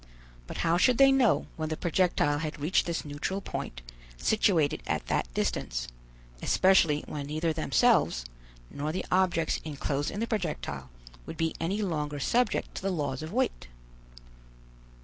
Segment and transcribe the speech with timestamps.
[0.47, 3.83] But how should they know when the projectile had reached this neutral point
[4.17, 5.87] situated at that distance,
[6.41, 8.25] especially when neither themselves,
[8.71, 10.89] nor the objects enclosed in the projectile,
[11.27, 13.67] would be any longer subject to the laws of weight?